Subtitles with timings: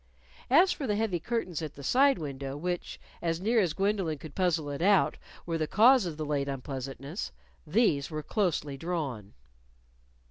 [0.49, 4.33] As for the heavy curtains at the side window, which as near as Gwendolyn could
[4.33, 7.31] puzzle it out were the cause of the late unpleasantness,
[7.67, 9.35] these were closely drawn.